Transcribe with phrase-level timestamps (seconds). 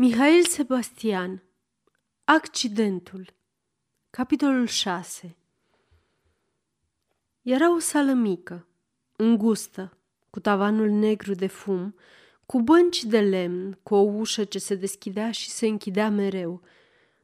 [0.00, 1.42] Mihail Sebastian
[2.24, 3.34] Accidentul
[4.10, 5.36] Capitolul 6
[7.42, 8.66] Era o sală mică,
[9.16, 9.96] îngustă,
[10.30, 11.94] cu tavanul negru de fum,
[12.46, 16.62] cu bănci de lemn, cu o ușă ce se deschidea și se închidea mereu.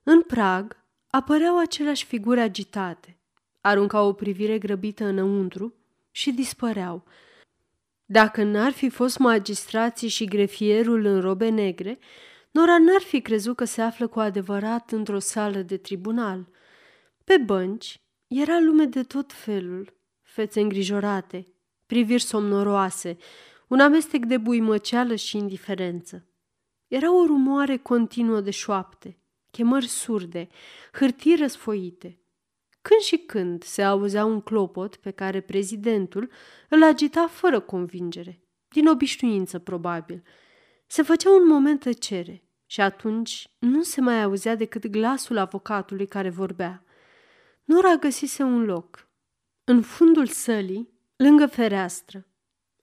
[0.02, 0.76] În prag
[1.10, 3.16] apăreau aceleași figuri agitate,
[3.60, 5.74] aruncau o privire grăbită înăuntru
[6.10, 7.04] și dispăreau.
[8.04, 11.98] Dacă n-ar fi fost magistrații și grefierul în robe negre,
[12.54, 16.48] Nora n-ar fi crezut că se află cu adevărat într-o sală de tribunal.
[17.24, 21.48] Pe bănci era lume de tot felul, fețe îngrijorate,
[21.86, 23.16] priviri somnoroase,
[23.68, 26.26] un amestec de buimăceală și indiferență.
[26.88, 29.18] Era o rumoare continuă de șoapte,
[29.50, 30.48] chemări surde,
[30.92, 32.20] hârtii răsfoite.
[32.82, 36.30] Când și când se auzea un clopot pe care prezidentul
[36.68, 40.22] îl agita fără convingere, din obișnuință probabil.
[40.94, 46.30] Se făcea un moment tăcere și atunci nu se mai auzea decât glasul avocatului care
[46.30, 46.84] vorbea.
[47.64, 49.08] Nora găsise un loc,
[49.64, 52.26] în fundul sălii, lângă fereastră.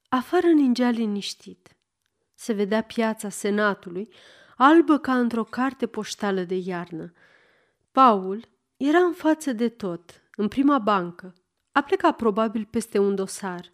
[0.09, 1.77] Afară ningea liniștit.
[2.35, 4.13] Se vedea piața senatului,
[4.57, 7.13] albă ca într-o carte poștală de iarnă.
[7.91, 8.47] Paul
[8.77, 11.33] era în față de tot, în prima bancă.
[11.71, 13.71] A plecat probabil peste un dosar.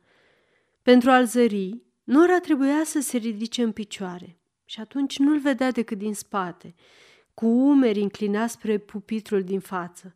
[0.82, 5.98] Pentru a-l zări, Nora trebuia să se ridice în picioare și atunci nu-l vedea decât
[5.98, 6.76] din spate,
[7.34, 10.16] cu umeri înclinați spre pupitrul din față.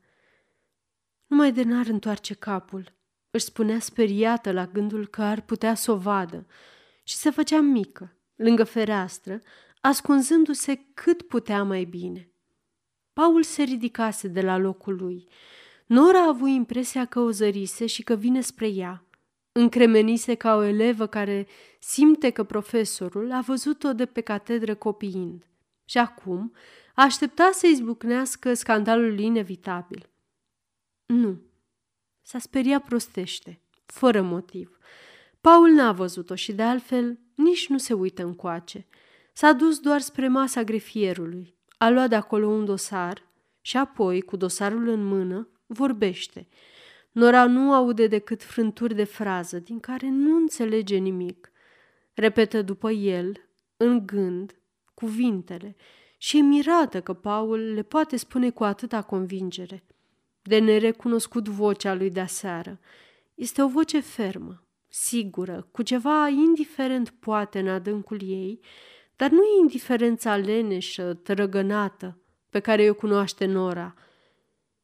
[1.28, 2.94] Numai de n-ar întoarce capul,
[3.32, 6.46] își spunea speriată la gândul că ar putea să o vadă
[7.04, 9.42] și se făcea mică, lângă fereastră,
[9.82, 12.32] ascunzându-se cât putea mai bine.
[13.14, 15.28] Paul se ridicase de la locul lui.
[15.86, 19.04] Nora a avut impresia că o zărise și că vine spre ea–
[19.54, 21.48] Încremenise ca o elevă care
[21.80, 25.48] simte că profesorul a văzut-o de pe catedră copiind
[25.86, 26.54] și acum
[26.96, 30.10] aștepta să izbucnească scandalul inevitabil.
[31.06, 31.42] Nu.
[32.22, 34.78] S-a speriat prostește, fără motiv.
[35.42, 38.88] Paul n-a văzut-o și de altfel nici nu se uită încoace.
[39.34, 43.30] S-a dus doar spre masa grefierului, a luat de acolo un dosar
[43.62, 46.48] și apoi, cu dosarul în mână, vorbește–
[47.12, 51.52] Nora nu aude decât frânturi de frază, din care nu înțelege nimic.
[52.14, 54.60] Repetă după el, în gând,
[54.94, 55.76] cuvintele
[56.18, 59.84] și e mirată că Paul le poate spune cu atâta convingere.
[60.42, 62.80] De nerecunoscut vocea lui de aseară.
[63.36, 68.60] Este o voce fermă, sigură, cu ceva indiferent poate în adâncul ei,
[69.16, 73.94] dar nu e indiferența leneșă, trăgănată, pe care o cunoaște Nora.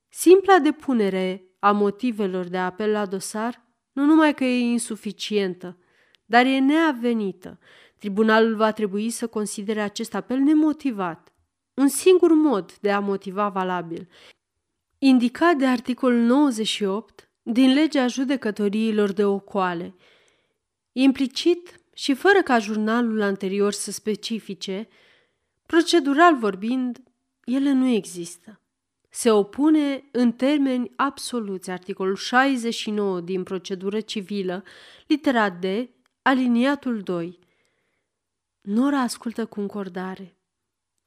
[0.09, 5.77] Simpla depunere a motivelor de apel la dosar nu numai că e insuficientă,
[6.25, 7.59] dar e neavenită.
[7.99, 11.33] Tribunalul va trebui să considere acest apel nemotivat.
[11.73, 14.09] Un singur mod de a motiva valabil,
[14.97, 19.95] indicat de articolul 98 din legea judecătoriilor de ocoale.
[20.91, 24.87] Implicit și fără ca jurnalul anterior să specifice,
[25.65, 27.03] procedural vorbind,
[27.43, 28.61] ele nu există
[29.17, 34.63] se opune în termeni absoluți articolul 69 din procedură civilă,
[35.07, 35.63] litera D,
[36.21, 37.39] aliniatul 2.
[38.61, 40.37] Nora ascultă cu încordare.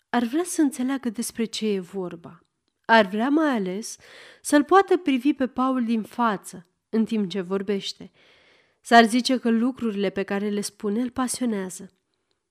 [0.08, 2.44] Ar vrea să înțeleagă despre ce e vorba.
[2.84, 3.96] Ar vrea mai ales
[4.42, 8.10] să-l poată privi pe Paul din față în timp ce vorbește.
[8.80, 11.92] S-ar zice că lucrurile pe care le spune îl pasionează.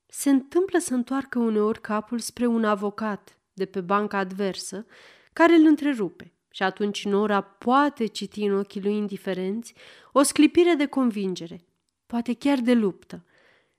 [0.06, 4.86] Se întâmplă să întoarcă uneori capul spre un avocat de pe banca adversă
[5.32, 9.74] care îl întrerupe și atunci Nora poate citi în ochii lui indiferenți
[10.12, 11.64] o sclipire de convingere,
[12.06, 13.24] poate chiar de luptă.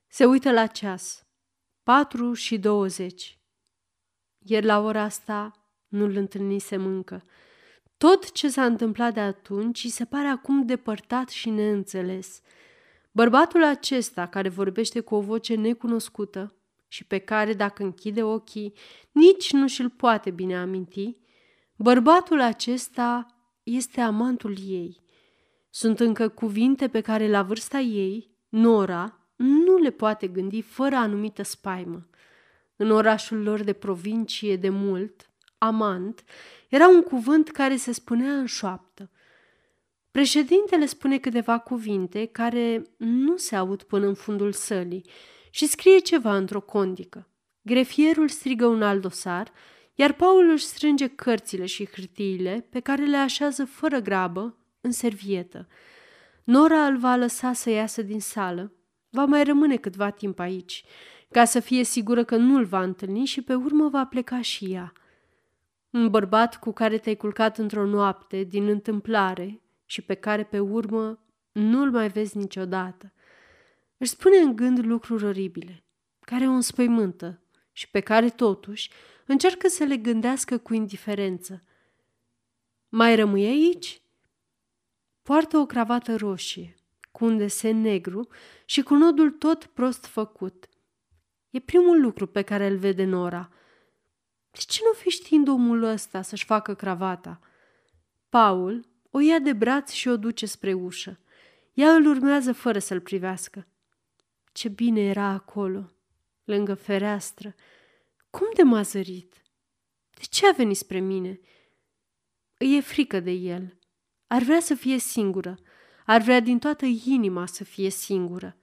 [0.06, 1.26] Se uită la ceas.
[1.82, 3.38] Patru și douăzeci.
[4.38, 7.24] Ieri la ora asta nu-l întâlnise încă.
[7.96, 12.40] Tot ce s-a întâmplat de atunci îi se pare acum depărtat și neînțeles.
[13.10, 16.56] Bărbatul acesta care vorbește cu o voce necunoscută
[16.88, 18.72] și pe care, dacă închide ochii,
[19.12, 21.16] nici nu și-l poate bine aminti,
[21.82, 23.26] Bărbatul acesta
[23.62, 25.00] este amantul ei.
[25.70, 31.42] Sunt încă cuvinte pe care la vârsta ei, Nora, nu le poate gândi fără anumită
[31.42, 32.08] spaimă.
[32.76, 36.24] În orașul lor de provincie de mult, amant,
[36.68, 39.10] era un cuvânt care se spunea în șoaptă.
[40.10, 45.04] Președintele spune câteva cuvinte care nu se aud până în fundul sălii
[45.50, 47.28] și scrie ceva într-o condică.
[47.62, 49.52] Grefierul strigă un alt dosar
[49.94, 55.68] iar Paul își strânge cărțile și hârtiile pe care le așează fără grabă în servietă.
[56.44, 58.72] Nora îl va lăsa să iasă din sală.
[59.10, 60.84] Va mai rămâne câtva timp aici.
[61.30, 64.92] ca să fie sigură că nu-l va întâlni și pe urmă va pleca și ea.
[65.90, 71.18] Un bărbat cu care te-ai culcat într-o noapte, din întâmplare, și pe care pe urmă
[71.52, 73.12] nu-l mai vezi niciodată.
[73.98, 75.84] Își spune în gând lucruri oribile,
[76.20, 77.42] care o înspăimântă
[77.72, 78.90] și pe care totuși
[79.26, 81.62] încearcă să le gândească cu indiferență.
[82.88, 84.02] Mai rămâi aici?
[85.22, 86.74] Poartă o cravată roșie,
[87.10, 88.28] cu un desen negru
[88.64, 90.68] și cu nodul tot prost făcut.
[91.50, 93.52] E primul lucru pe care îl vede Nora.
[94.50, 97.40] De ce nu fi știind omul ăsta să-și facă cravata?
[98.28, 101.18] Paul o ia de braț și o duce spre ușă.
[101.72, 103.66] Ea îl urmează fără să-l privească.
[104.52, 105.90] Ce bine era acolo,
[106.44, 107.54] lângă fereastră.
[108.32, 109.42] Cum de m-a zărit?
[110.14, 111.40] De ce a venit spre mine?
[112.58, 113.78] Îi e frică de el.
[114.26, 115.58] Ar vrea să fie singură.
[116.06, 118.56] Ar vrea din toată inima să fie singură.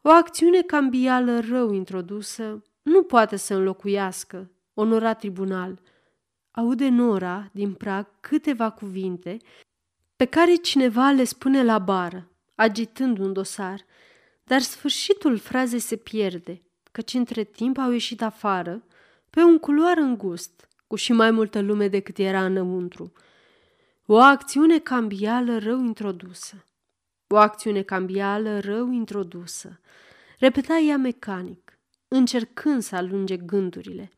[0.00, 5.80] O acțiune cambială rău introdusă nu poate să înlocuiască onorat tribunal.
[6.50, 9.36] Aude Nora din prag câteva cuvinte
[10.16, 13.84] pe care cineva le spune la bară, agitând un dosar,
[14.44, 16.65] dar sfârșitul frazei se pierde,
[16.96, 18.84] căci între timp au ieșit afară,
[19.30, 23.12] pe un culoar îngust, cu și mai multă lume decât era înăuntru.
[24.06, 26.64] O acțiune cambială rău introdusă.
[27.26, 29.80] O acțiune cambială rău introdusă.
[30.38, 31.78] Repeta ea mecanic,
[32.08, 34.10] încercând să alunge gândurile,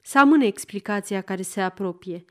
[0.00, 2.24] să amâne explicația care se apropie.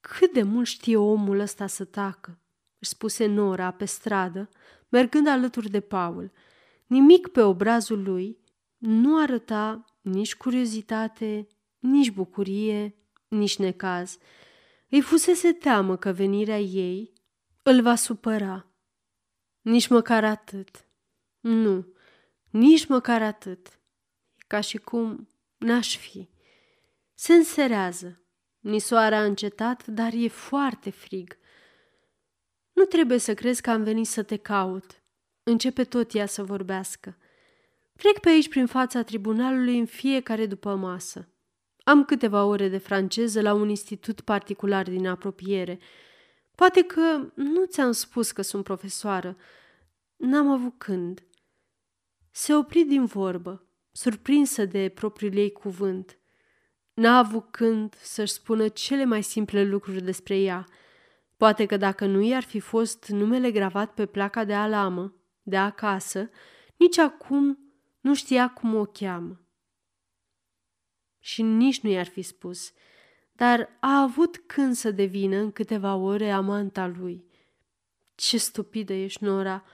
[0.00, 2.38] Cât de mult știe omul ăsta să tacă,
[2.78, 4.48] își spuse Nora pe stradă,
[4.88, 6.32] mergând alături de Paul.
[6.86, 8.39] Nimic pe obrazul lui
[8.80, 11.46] nu arăta nici curiozitate,
[11.78, 12.94] nici bucurie,
[13.28, 14.18] nici necaz.
[14.88, 17.12] Îi fusese teamă că venirea ei
[17.62, 18.66] îl va supăra.
[19.60, 20.88] Nici măcar atât.
[21.40, 21.92] Nu,
[22.50, 23.66] nici măcar atât.
[23.68, 26.28] E ca și cum n-aș fi.
[27.14, 28.24] Se înserează.
[28.58, 31.38] Nisoarea a încetat, dar e foarte frig.
[32.72, 35.02] Nu trebuie să crezi că am venit să te caut.
[35.42, 37.16] Începe tot ea să vorbească.
[38.00, 41.28] Trec pe aici prin fața tribunalului în fiecare după masă.
[41.84, 45.78] Am câteva ore de franceză la un institut particular din apropiere.
[46.54, 49.36] Poate că nu ți-am spus că sunt profesoară.
[50.16, 51.26] N-am avut când.
[52.30, 56.18] Se opri din vorbă, surprinsă de propriul ei cuvânt.
[56.94, 60.66] N-a avut când să-și spună cele mai simple lucruri despre ea.
[61.36, 66.30] Poate că dacă nu i-ar fi fost numele gravat pe placa de alamă, de acasă,
[66.76, 67.69] nici acum
[68.00, 69.40] nu știa cum o cheamă.
[71.18, 72.72] Și nici nu i-ar fi spus,
[73.32, 77.24] dar a avut când să devină în câteva ore amanta lui.
[78.14, 79.64] Ce stupidă ești, Nora!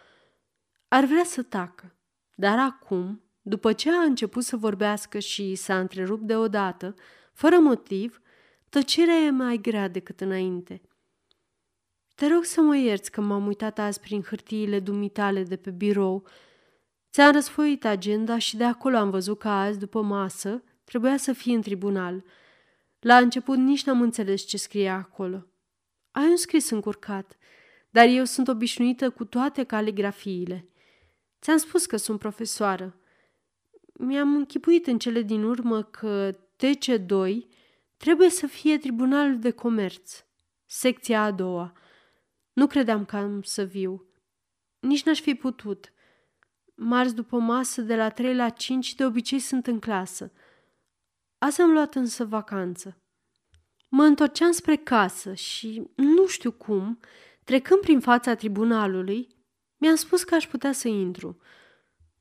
[0.88, 1.94] Ar vrea să tacă,
[2.34, 6.94] dar acum, după ce a început să vorbească și s-a întrerupt deodată,
[7.32, 8.20] fără motiv,
[8.68, 10.82] tăcerea e mai grea decât înainte.
[12.14, 16.26] Te rog să mă ierți că m-am uitat azi prin hârtiile dumitale de pe birou.
[17.16, 21.54] Ți-am răsfoit agenda și de acolo am văzut că azi, după masă, trebuia să fii
[21.54, 22.24] în tribunal.
[23.00, 25.46] La început nici n-am înțeles ce scria acolo.
[26.10, 27.36] Ai un scris încurcat,
[27.90, 30.68] dar eu sunt obișnuită cu toate caligrafiile.
[31.40, 32.96] Ți-am spus că sunt profesoară.
[33.92, 37.36] Mi-am închipuit în cele din urmă că TC2
[37.96, 40.24] trebuie să fie Tribunalul de Comerț,
[40.66, 41.72] secția a doua.
[42.52, 44.06] Nu credeam că am să viu.
[44.78, 45.90] Nici n-aș fi putut.
[46.78, 50.32] Marți după masă, de la 3 la 5, de obicei sunt în clasă.
[51.38, 53.00] Azi am luat însă vacanță.
[53.88, 57.00] Mă întorceam spre casă și, nu știu cum,
[57.44, 59.28] trecând prin fața tribunalului,
[59.76, 61.38] mi-am spus că aș putea să intru.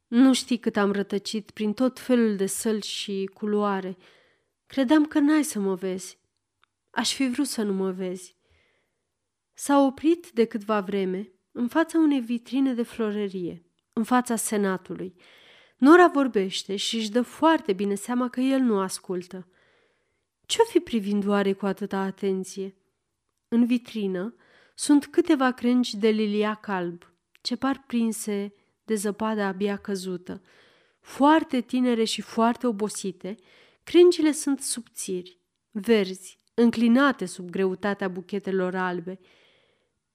[0.07, 3.97] Nu știi cât am rătăcit prin tot felul de săli și culoare.
[4.65, 6.19] Credeam că n-ai să mă vezi.
[6.89, 8.35] Aș fi vrut să nu mă vezi.
[9.53, 13.64] S-a oprit de câtva vreme în fața unei vitrine de florerie,
[13.97, 15.15] în fața senatului.
[15.77, 19.47] Nora vorbește și își dă foarte bine seama că el nu ascultă.
[20.45, 22.75] Ce-o fi privind oare cu atâta atenție?
[23.47, 24.35] În vitrină
[24.75, 30.41] sunt câteva crengi de liliac alb, ce par prinse de zăpadă abia căzută.
[30.99, 33.35] Foarte tinere și foarte obosite,
[33.83, 35.39] crengile sunt subțiri,
[35.71, 39.19] verzi, înclinate sub greutatea buchetelor albe.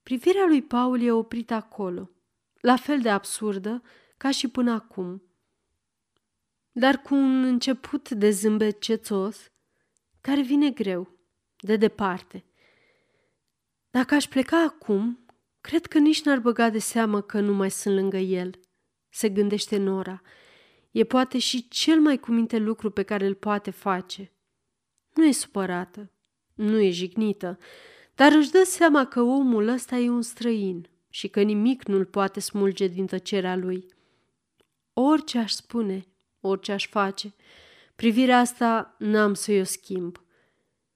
[0.02, 2.10] Privirea lui Paul e oprită acolo,
[2.60, 3.82] la fel de absurdă
[4.16, 5.22] ca și până acum.
[6.72, 9.50] Dar cu un început de zâmbet cețos,
[10.20, 11.18] care vine greu,
[11.56, 12.44] de departe.
[13.90, 15.26] Dacă aș pleca acum,
[15.60, 18.60] cred că nici n-ar băga de seamă că nu mai sunt lângă el,
[19.08, 20.22] se gândește Nora.
[20.90, 24.32] E poate și cel mai cuminte lucru pe care îl poate face.
[25.14, 26.12] Nu e supărată,
[26.54, 27.58] nu e jignită,
[28.14, 32.40] dar își dă seama că omul ăsta e un străin și că nimic nu-l poate
[32.40, 33.86] smulge din tăcerea lui.
[34.92, 36.06] Orice aș spune,
[36.40, 37.34] orice aș face,
[37.96, 40.20] privirea asta n-am să-i o schimb.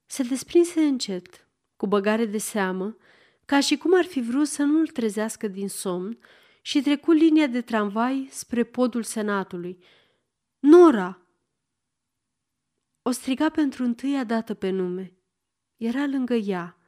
[0.07, 2.97] Se desprinse încet, cu băgare de seamă,
[3.45, 6.19] ca și cum ar fi vrut să nu-l trezească din somn
[6.61, 9.79] și trecu linia de tramvai spre podul senatului.
[10.59, 11.19] Nora!
[13.03, 15.13] O striga pentru întâia dată pe nume.
[15.77, 16.79] Era lângă ea,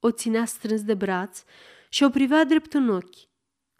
[0.00, 1.42] o ținea strâns de braț
[1.92, 3.28] și o privea drept în ochi,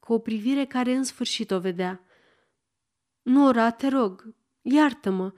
[0.00, 2.04] cu o privire care în sfârșit o vedea.
[3.22, 5.32] Nora, te rog, iartă-mă,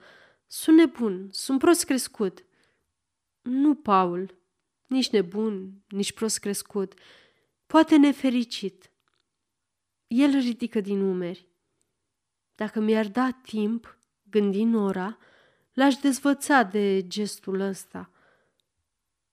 [0.47, 2.45] sunt nebun, sunt prost crescut.
[3.41, 4.37] Nu, Paul,
[4.87, 6.93] nici nebun, nici prost crescut,
[7.65, 8.91] poate nefericit.
[10.07, 11.47] El ridică din umeri.
[12.55, 13.97] Dacă mi-ar da timp,
[14.29, 15.17] gândi Nora,
[15.73, 18.11] l-aș dezvăța de gestul ăsta.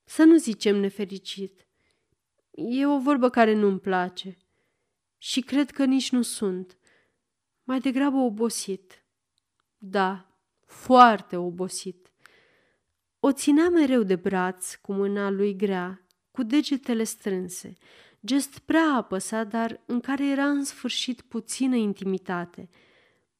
[0.05, 1.70] Să nu zicem nefericit.
[2.69, 4.37] E o vorbă care nu-mi place.
[5.19, 6.79] Și cred că nici nu sunt.
[7.65, 9.05] Mai degrabă obosit.
[9.79, 12.13] Da, foarte obosit.
[13.21, 17.73] O ținea mereu de braț cu mâna lui grea, cu degetele strânse,
[18.27, 22.69] gest prea apăsat, dar în care era în sfârșit puțină intimitate.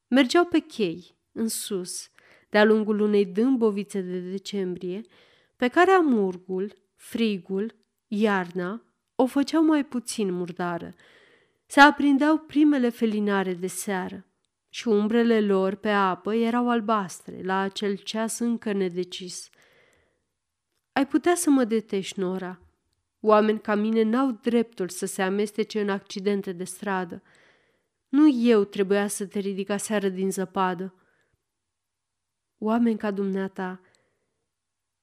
[0.07, 2.09] Mergeau pe chei, în sus,
[2.49, 5.01] de-a lungul unei dâmbovițe de decembrie,
[5.55, 7.75] pe care amurgul, frigul,
[8.07, 8.90] iarna
[9.21, 10.93] o făceau mai puțin murdară.
[11.65, 14.25] Se aprindeau primele felinare de seară
[14.69, 19.49] și umbrele lor pe apă erau albastre la acel ceas încă nedecis.
[20.91, 22.61] Ai putea să mă detești, Nora.
[23.19, 27.23] Oameni ca mine n-au dreptul să se amestece în accidente de stradă.
[28.09, 30.95] Nu eu trebuia să te ridic aseară din zăpadă.
[32.57, 33.81] Oameni ca dumneata,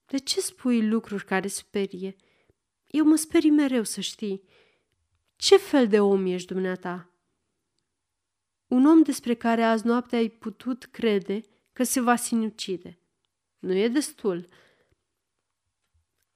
[0.07, 2.17] de ce spui lucruri care sperie?
[2.91, 4.43] Eu mă sperii mereu să știi.
[5.37, 7.11] Ce fel de om ești dumneata?
[8.67, 11.41] Un om despre care azi noapte ai putut crede
[11.73, 12.99] că se va sinucide.
[13.59, 14.49] Nu e destul.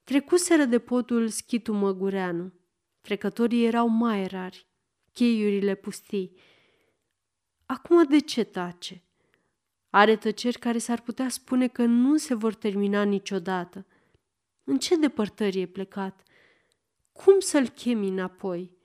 [0.05, 2.53] Trecuseră de podul schitul Măgureanu.
[3.01, 4.67] Trecătorii erau mai rari,
[5.13, 6.37] cheiurile pustii.
[7.67, 9.05] Acum de ce tace?
[9.91, 13.87] Are tăceri care s-ar putea spune că nu se vor termina niciodată.
[14.65, 16.23] În ce depărtări e plecat?
[17.13, 18.77] Cum să-l chemi înapoi?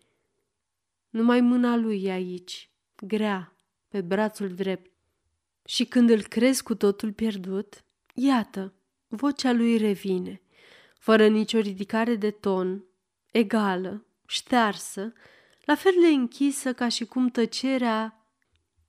[1.09, 3.55] Numai mâna lui e aici, grea,
[3.87, 4.91] pe brațul drept.
[5.65, 8.73] Și când îl crezi cu totul pierdut, iată,
[9.07, 10.41] vocea lui revine,
[10.99, 12.83] fără nicio ridicare de ton,
[13.31, 15.13] egală, ștearsă,
[15.65, 18.27] la fel de închisă ca și cum tăcerea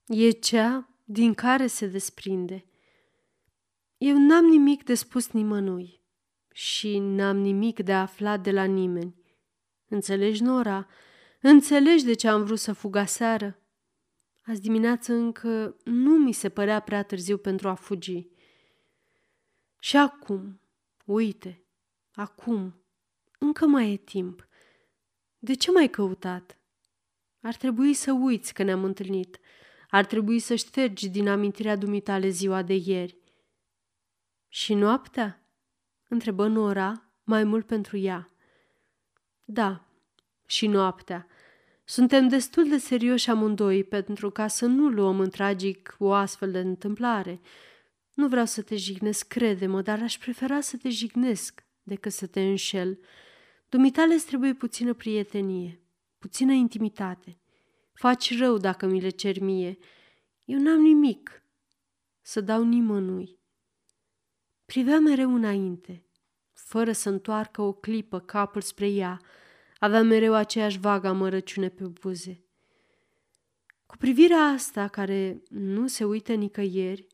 [0.07, 2.64] e cea din care se desprinde.
[3.99, 6.00] Eu n-am nimic de spus nimănui
[6.52, 9.18] și n-am nimic de aflat de la nimeni.
[9.88, 10.87] Înțelegi, Nora?
[11.40, 13.62] Înțelegi de ce am vrut să fug aseară?
[14.42, 18.26] Azi dimineață încă nu mi se părea prea târziu pentru a fugi.
[19.78, 20.61] Și acum,
[21.04, 21.64] uite,
[22.12, 22.83] acum,
[23.38, 24.49] încă mai e timp.
[25.38, 26.59] De ce m-ai căutat?
[27.40, 29.38] Ar trebui să uiți că ne-am întâlnit.
[29.90, 33.18] Ar trebui să ștergi din amintirea dumitale ziua de ieri.
[34.49, 35.42] Și noaptea?
[36.09, 38.33] Întrebă Nora, mai mult pentru ea.
[39.50, 39.85] Da,
[40.47, 41.26] și noaptea.
[41.85, 46.59] Suntem destul de serioși amândoi pentru ca să nu luăm în tragic o astfel de
[46.59, 47.40] întâmplare.
[48.14, 52.40] Nu vreau să te jignesc, crede-mă, dar aș prefera să te jignesc decât să te
[52.40, 52.99] înșel.
[53.69, 55.81] Dumitale îți trebuie puțină prietenie,
[56.19, 57.38] puțină intimitate.
[57.93, 59.78] Faci rău dacă mi le cer mie.
[60.45, 61.43] Eu n-am nimic
[62.21, 63.38] să dau nimănui.
[64.64, 66.08] Privea mereu înainte,
[66.69, 69.21] fără să întoarcă o clipă capul spre ea,
[69.79, 72.45] avea mereu aceeași vagă amărăciune pe buze.
[73.87, 77.07] Cu privirea asta care nu se uită nicăieri,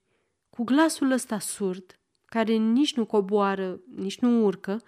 [0.51, 4.83] cu glasul ăsta surd, care nici nu coboară, nici nu urcă,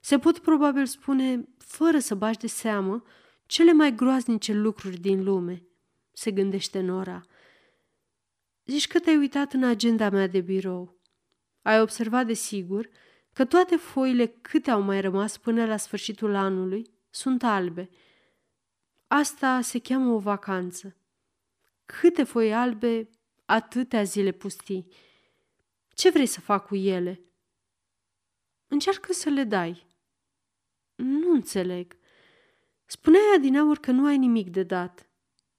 [0.00, 3.02] se pot probabil spune, fără să bași de seamă,
[3.46, 5.66] cele mai groaznice lucruri din lume,
[6.12, 7.20] se gândește Nora.
[8.64, 11.00] Zici că te-ai uitat în agenda mea de birou.
[11.62, 12.88] Ai observat de sigur
[13.32, 17.90] că toate foile câte au mai rămas până la sfârșitul anului sunt albe.
[19.06, 20.96] Asta se cheamă o vacanță.
[21.86, 23.10] Câte foi albe,
[23.44, 24.86] atâtea zile pustii.
[25.94, 27.20] Ce vrei să fac cu ele?
[28.66, 29.86] Încearcă să le dai.
[30.94, 31.96] Nu înțeleg.
[32.86, 35.08] Spuneai adinaur că nu ai nimic de dat.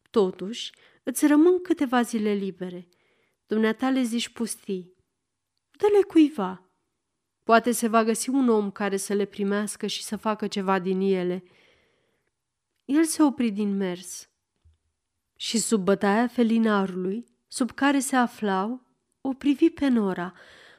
[0.09, 0.71] Totuși,
[1.03, 2.87] îți rămân câteva zile libere.
[3.45, 4.95] dumneata le zici pustii.
[5.77, 6.70] Dă-le cuiva.
[7.43, 10.99] Poate se va găsi un om care să le primească și să facă ceva din
[10.99, 11.43] ele.
[12.85, 14.29] El se opri din mers
[15.35, 18.81] și sub bătaia felinarului, sub care se aflau,
[19.21, 20.33] o privi pe Nora,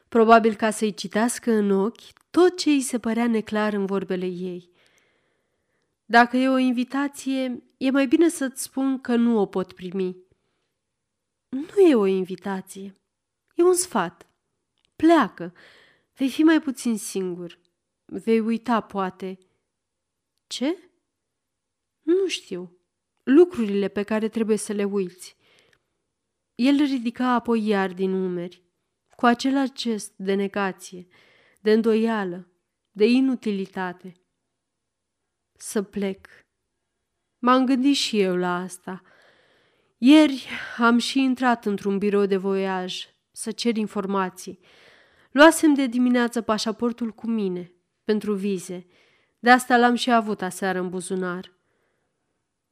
[0.07, 4.69] probabil ca să-i citească în ochi tot ce îi se părea neclar în vorbele ei.
[6.05, 10.17] Dacă e o invitație, e mai bine să-ți spun că nu o pot primi.
[11.49, 12.95] Nu e o invitație,
[13.55, 14.27] e un sfat.
[14.95, 15.53] Pleacă,
[16.13, 17.59] vei fi mai puțin singur.
[18.05, 19.37] Vei uita, poate.
[20.47, 20.89] Ce?
[22.01, 22.77] Nu știu.
[23.23, 25.37] Lucrurile pe care trebuie să le uiți.
[26.55, 28.63] El ridica apoi iar din umeri,
[29.15, 31.07] cu același gest de negație,
[31.61, 32.51] de îndoială,
[32.91, 34.13] de inutilitate.
[35.57, 36.27] Să plec.
[37.39, 39.01] M-am gândit și eu la asta.
[39.97, 44.59] Ieri am și intrat într-un birou de voiaj să cer informații.
[45.33, 47.73] Luasem de dimineață pașaportul cu mine,
[48.03, 48.85] pentru vize.
[49.39, 51.53] De asta l-am și avut aseară în buzunar.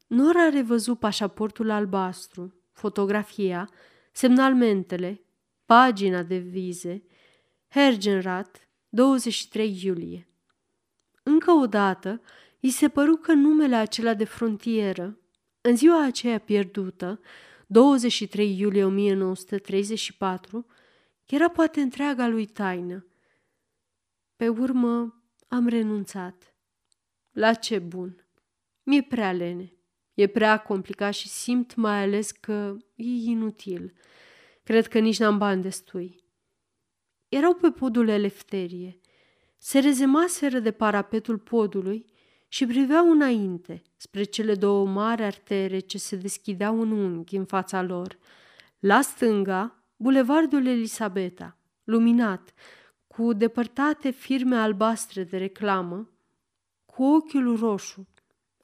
[0.08, 3.70] Nora a revăzut pașaportul albastru, fotografia,
[4.12, 5.22] semnalmentele,
[5.66, 7.04] pagina de vize,
[7.68, 10.28] Hergenrat, 23 iulie.
[11.24, 12.22] Încă o dată,
[12.60, 15.20] îi se păru că numele acela de frontieră,
[15.62, 17.20] în ziua aceea pierdută,
[17.68, 20.66] 23 iulie 1934,
[21.32, 23.06] era poate întreaga lui taină.
[24.36, 26.56] Pe urmă am renunțat.
[27.32, 28.26] La ce bun!
[28.84, 29.74] Mi-e prea lene.
[30.14, 33.94] E prea complicat și simt mai ales că e inutil.
[34.64, 36.24] Cred că nici n-am bani destui.
[37.30, 39.00] Erau pe podul Elefterie.
[39.58, 42.06] Se rezemaseră de parapetul podului
[42.48, 47.82] și priveau înainte, spre cele două mari artere ce se deschideau în unghi în fața
[47.82, 48.18] lor.
[48.80, 52.54] La stânga, bulevardul Elisabeta, luminat,
[53.08, 56.10] cu depărtate firme albastre de reclamă,
[56.86, 58.08] cu ochiul roșu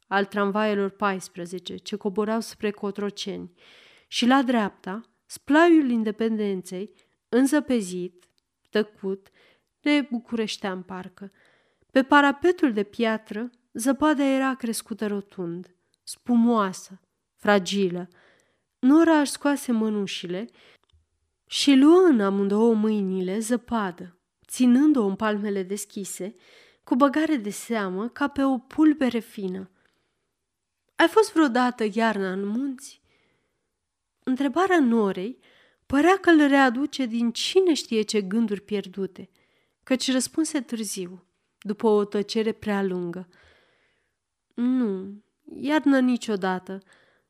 [0.08, 3.52] al tramvaielor 14 ce coborau spre Cotroceni
[4.08, 6.94] și la dreapta, splaiul independenței,
[7.30, 8.30] înzăpezit,
[8.70, 9.28] tăcut,
[9.82, 11.32] ne bucureștea în parcă.
[11.92, 17.00] Pe parapetul de piatră, zăpada era crescută rotund, spumoasă,
[17.36, 18.08] fragilă.
[18.80, 20.48] Nora își scoase mănușile
[21.48, 26.36] și luă în amândouă mâinile zăpadă, ținând-o în palmele deschise,
[26.84, 29.72] cu băgare de seamă ca pe o pulbere fină.
[30.96, 33.02] Ai fost vreodată iarna în munți?
[34.24, 35.40] Întrebarea Norei
[35.86, 39.30] părea că îl readuce din cine știe ce gânduri pierdute,
[39.84, 41.26] căci răspunse târziu,
[41.60, 43.28] după o tăcere prea lungă.
[44.54, 45.22] Nu,
[45.56, 46.80] iarna niciodată.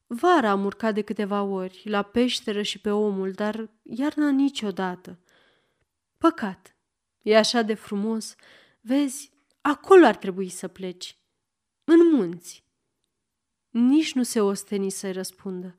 [0.08, 5.20] Vara am urcat de câteva ori, la peșteră și pe omul, dar iarna niciodată.
[6.18, 6.76] Păcat,
[7.22, 8.36] e așa de frumos.
[8.82, 11.18] Vezi, acolo ar trebui să pleci.
[11.84, 12.64] În munți.
[13.70, 15.76] Nici nu se osteni să-i răspundă.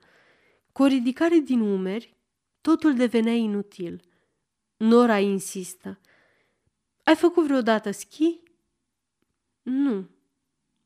[0.73, 2.17] Cu o ridicare din umeri,
[2.61, 4.03] totul devenea inutil.
[4.77, 6.01] Nora insistă.
[7.03, 8.41] Ai făcut vreodată schi?
[9.63, 10.09] Nu.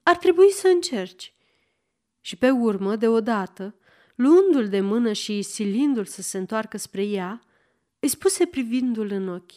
[0.03, 1.35] Ar trebui să încerci.
[2.25, 3.75] Și pe urmă, deodată,
[4.15, 7.43] luându-l de mână și silindu-l să se întoarcă spre ea,
[7.99, 9.53] îi spuse privindul în ochi.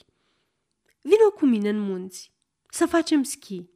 [1.01, 2.31] Vino cu mine în munți,
[2.69, 3.69] să facem schi.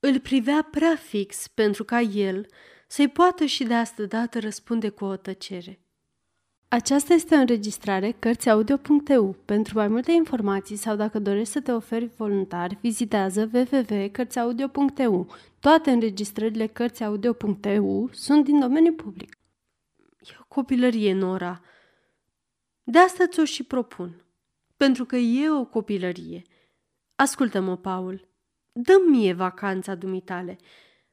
[0.00, 2.46] Îl privea prea fix pentru ca el
[2.86, 5.80] să-i poată și de astă dată răspunde cu o tăcere.
[6.74, 9.36] Aceasta este o înregistrare Cărțiaudio.eu.
[9.44, 15.34] Pentru mai multe informații sau dacă dorești să te oferi voluntar, vizitează www.cărțiaudio.eu.
[15.60, 19.38] Toate înregistrările Cărțiaudio.eu sunt din domeniu public.
[20.20, 21.60] E o copilărie, Nora.
[22.82, 24.24] De asta ți-o și propun.
[24.76, 26.42] Pentru că e o copilărie.
[27.14, 28.28] Ascultă-mă, Paul.
[28.72, 30.56] Dă mie vacanța dumitale.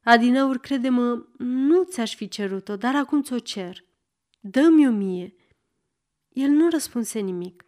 [0.04, 3.88] Adinaur, crede-mă, nu ți-aș fi cerut-o, dar acum ți-o cer.
[4.40, 5.34] Dă-mi-o mie.
[6.40, 7.66] El nu răspunse nimic.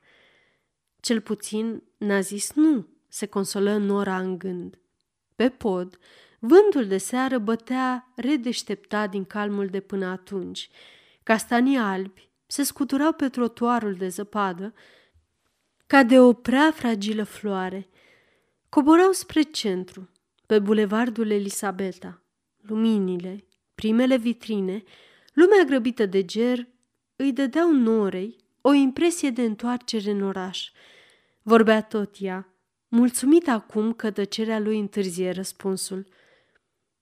[0.99, 4.79] Cel puțin n-a zis nu, se consolă Nora în gând.
[5.35, 5.99] Pe pod,
[6.39, 10.69] vântul de seară bătea redeșteptat din calmul de până atunci.
[11.23, 14.73] Castanii albi se scuturau pe trotuarul de zăpadă
[15.87, 17.89] ca de o prea fragilă floare.
[18.69, 20.09] Coborau spre centru,
[20.45, 22.23] pe bulevardul Elisabeta.
[22.61, 24.83] Luminile, primele vitrine,
[25.33, 26.67] lumea grăbită de ger,
[27.15, 30.71] îi dădeau norei o impresie de întoarcere în oraș.
[31.41, 32.53] Vorbea tot ea,
[32.87, 36.07] mulțumit acum că tăcerea lui întârzie răspunsul.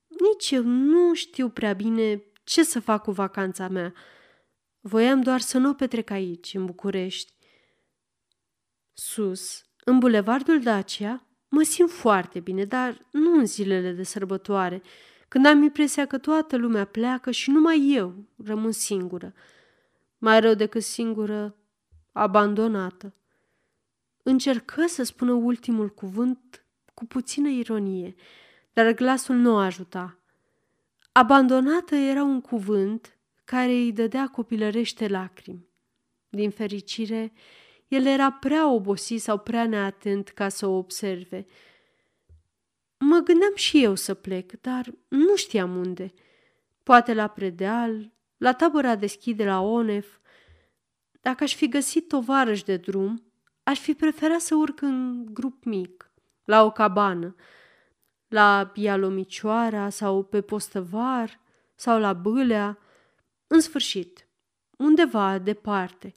[0.07, 3.93] Nici eu nu știu prea bine ce să fac cu vacanța mea.
[4.79, 7.33] Voiam doar să nu o petrec aici, în București.
[8.93, 14.81] Sus, în bulevardul Dacia, mă simt foarte bine, dar nu în zilele de sărbătoare,
[15.27, 19.33] când am impresia că toată lumea pleacă și numai eu rămân singură.
[20.21, 21.55] Mai rău decât singură,
[22.11, 23.13] abandonată.
[24.23, 28.15] Încercă să spună ultimul cuvânt cu puțină ironie,
[28.73, 30.19] dar glasul nu ajuta.
[31.11, 35.67] Abandonată era un cuvânt care îi dădea copilărește lacrimi.
[36.29, 37.33] Din fericire,
[37.87, 41.45] el era prea obosit sau prea neatent ca să o observe.
[42.97, 46.13] Mă gândeam și eu să plec, dar nu știam unde.
[46.83, 50.17] Poate la predeal, la tabăra deschide la ONEF.
[51.21, 53.31] Dacă aș fi găsit tovarăș de drum,
[53.63, 56.11] aș fi preferat să urc în grup mic,
[56.43, 57.35] la o cabană,
[58.27, 61.39] la Ialomicioara sau pe Postăvar
[61.75, 62.79] sau la Bâlea,
[63.47, 64.27] în sfârșit,
[64.77, 66.15] undeva departe.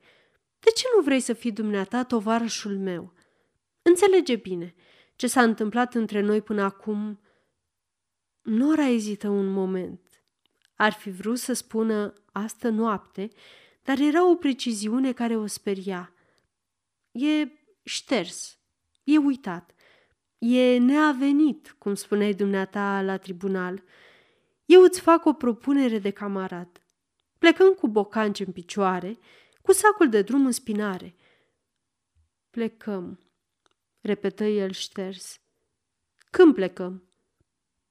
[0.59, 3.13] De ce nu vrei să fii dumneata tovarășul meu?
[3.83, 4.75] Înțelege bine
[5.17, 7.21] ce s-a întâmplat între noi până acum.
[8.43, 10.02] Nora ezită un moment.
[10.75, 13.31] Ar fi vrut să spună astă noapte,
[13.83, 16.13] dar era o preciziune care o speria.
[17.11, 17.49] E
[17.83, 18.59] șters,
[19.05, 19.75] e uitat,
[20.39, 23.83] e neavenit, cum spuneai dumneata la tribunal.
[24.65, 26.83] Eu îți fac o propunere de camarad.
[27.39, 29.19] Plecăm cu bocanci în picioare,
[29.63, 31.15] cu sacul de drum în spinare.
[32.51, 33.21] Plecăm,
[34.01, 35.41] repetă el șters.
[36.31, 37.09] Când plecăm?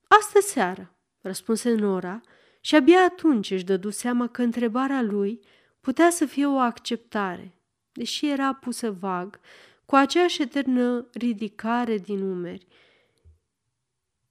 [0.08, 2.22] Astă seară, răspunse Nora
[2.62, 5.40] și abia atunci își dădu seama că întrebarea lui
[5.80, 7.56] putea să fie o acceptare,
[7.92, 9.40] deși era pusă vag,
[9.86, 12.68] cu aceeași eternă ridicare din umeri.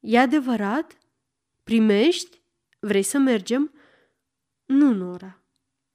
[0.00, 0.98] E adevărat?
[1.64, 2.40] Primești?
[2.78, 3.72] Vrei să mergem?"
[4.64, 5.42] Nu, Nora.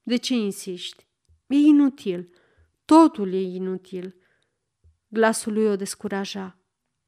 [0.04, 1.08] De ce insiști?
[1.48, 2.30] E inutil.
[2.86, 4.16] Totul e inutil.
[5.08, 6.58] Glasul lui o descuraja.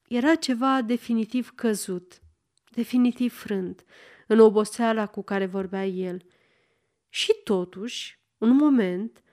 [0.08, 2.22] Era ceva definitiv căzut,
[2.72, 3.86] definitiv frânt,
[4.28, 6.26] în oboseala cu care vorbea el.
[7.10, 9.24] Și totuși, un moment,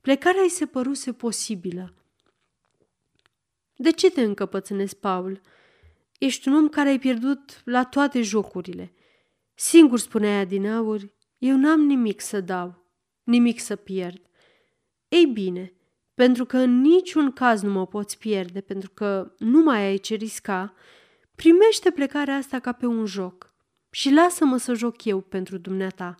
[0.00, 1.94] plecarea îi se păruse posibilă.
[3.76, 5.40] De ce te încăpățânezi, Paul?
[6.18, 8.92] Ești un om care ai pierdut la toate jocurile.
[9.54, 11.00] Singur spunea din aur,
[11.38, 12.86] eu n-am nimic să dau,
[13.22, 14.20] nimic să pierd.
[15.08, 15.72] Ei bine,
[16.14, 20.14] pentru că în niciun caz nu mă poți pierde, pentru că nu mai ai ce
[20.14, 20.74] risca,
[21.34, 23.51] primește plecarea asta ca pe un joc
[23.94, 26.14] și lasă-mă să joc eu pentru dumneata.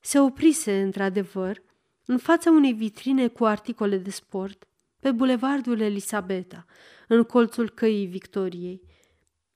[0.00, 1.62] Se oprise, într-adevăr,
[2.04, 4.68] în fața unei vitrine cu articole de sport,
[5.00, 6.64] pe bulevardul Elisabeta,
[7.08, 8.82] în colțul căii Victoriei.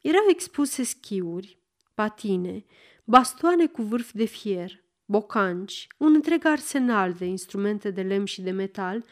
[0.01, 1.59] Erau expuse schiuri,
[1.95, 2.65] patine,
[3.05, 8.51] bastoane cu vârf de fier, bocanci, un întreg arsenal de instrumente de lemn și de
[8.51, 9.05] metal,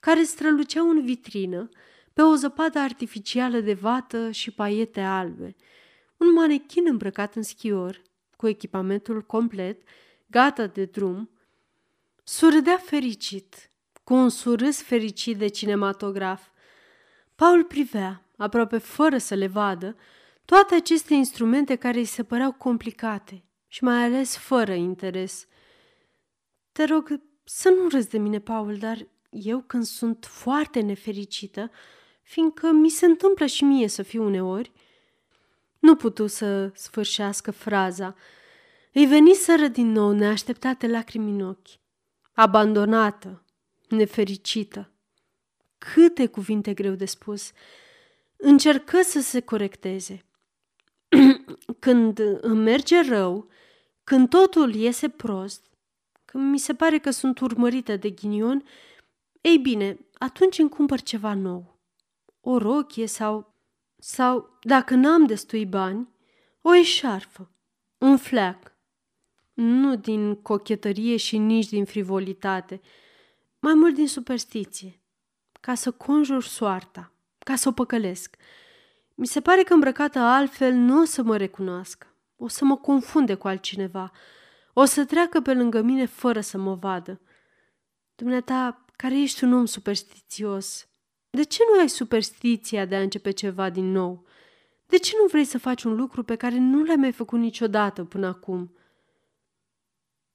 [0.00, 1.68] care străluceau în vitrină
[2.12, 5.56] pe o zăpadă artificială de vată și paiete albe.
[6.20, 8.02] Un manechin îmbrăcat în schior,
[8.36, 9.82] cu echipamentul complet,
[10.26, 11.30] gata de drum,
[12.24, 13.70] surâdea fericit,
[14.04, 16.48] cu un surâs fericit de cinematograf.
[17.34, 19.96] Paul privea, aproape fără să le vadă,
[20.44, 25.46] toate aceste instrumente care îi se păreau complicate și mai ales fără interes.
[26.72, 31.70] Te rog să nu râzi de mine, Paul, dar eu când sunt foarte nefericită,
[32.22, 34.72] fiindcă mi se întâmplă și mie să fiu uneori,
[35.80, 38.14] nu putu să sfârșească fraza.
[38.92, 41.68] Îi veniseră din nou neașteptate lacrimi în ochi.
[42.32, 43.44] Abandonată,
[43.88, 44.90] nefericită.
[45.78, 47.50] Câte cuvinte greu de spus.
[48.36, 50.24] Încercă să se corecteze.
[51.78, 53.48] când îmi merge rău,
[54.04, 55.66] când totul iese prost,
[56.24, 58.64] când mi se pare că sunt urmărită de ghinion,
[59.40, 61.78] ei bine, atunci îmi cumpăr ceva nou.
[62.40, 63.49] O rochie sau,
[64.00, 66.08] sau, dacă n-am destui bani,
[66.60, 67.50] o eșarfă,
[67.98, 68.72] un fleac.
[69.52, 72.80] Nu din cochetărie și nici din frivolitate,
[73.58, 75.00] mai mult din superstiție,
[75.60, 78.36] ca să conjur soarta, ca să o păcălesc–
[79.20, 82.06] mi se pare că îmbrăcată altfel nu o să mă recunoască.
[82.36, 84.10] O să mă confunde cu altcineva.
[84.72, 87.20] O să treacă pe lângă mine fără să mă vadă.
[88.14, 90.88] Dumneata, care ești un om superstițios,
[91.30, 94.24] de ce nu ai superstiția de a începe ceva din nou?
[94.86, 98.04] De ce nu vrei să faci un lucru pe care nu l-ai mai făcut niciodată
[98.04, 98.74] până acum?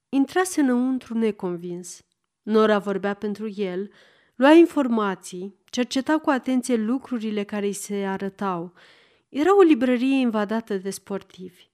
[0.08, 2.04] Intrase înăuntru neconvins.
[2.42, 3.90] Nora vorbea pentru el,
[4.34, 8.72] lua informații, cerceta cu atenție lucrurile care îi se arătau.
[9.28, 11.70] Era o librărie invadată de sportivi.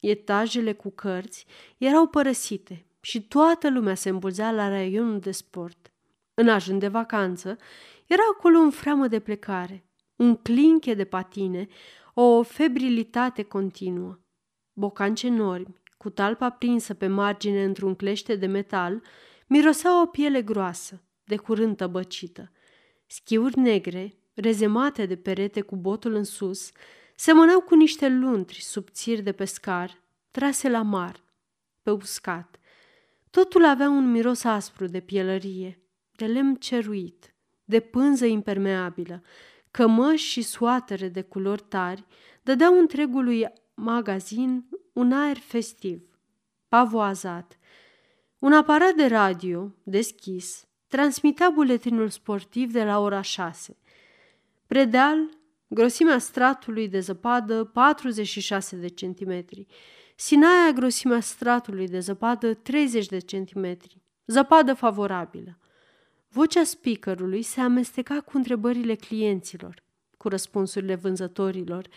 [0.00, 1.46] Etajele cu cărți
[1.78, 5.92] erau părăsite și toată lumea se îmbulzea la raionul de sport.
[6.34, 7.56] În ajun de vacanță,
[8.06, 11.66] era acolo un freamă de plecare, un clinche de patine,
[12.14, 14.18] o febrilitate continuă.
[14.72, 19.02] Bocance enormi, cu talpa prinsă pe margine într-un clește de metal,
[19.46, 22.52] miroseau o piele groasă, de curând tăbăcită.
[23.06, 26.70] Schiuri negre, rezemate de perete cu botul în sus,
[27.16, 31.24] semănau cu niște luntri subțiri de pescar, trase la mar,
[31.82, 32.58] pe uscat.
[33.30, 35.82] Totul avea un miros aspru de pielărie,
[36.16, 37.33] de lemn ceruit,
[37.64, 39.22] de pânză impermeabilă,
[39.70, 42.04] cămăși și soatere de culori tari
[42.42, 46.02] dădeau întregului magazin un aer festiv,
[46.68, 47.58] pavoazat.
[48.38, 53.76] Un aparat de radio, deschis, transmitea buletinul sportiv de la ora 6.
[54.66, 55.28] Predeal,
[55.66, 59.66] grosimea stratului de zăpadă 46 de centimetri,
[60.16, 65.58] Sinaia grosimea stratului de zăpadă 30 de centimetri, zăpadă favorabilă.
[66.34, 69.82] Vocea speakerului se amesteca cu întrebările clienților,
[70.16, 71.88] cu răspunsurile vânzătorilor.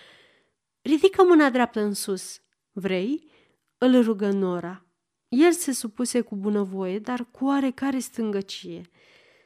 [0.82, 2.41] Ridică mâna dreaptă în sus.
[2.71, 3.32] Vrei?
[3.78, 4.86] Îl rugă Nora.
[5.28, 8.82] El se supuse cu bunăvoie, dar cu oarecare stângăcie.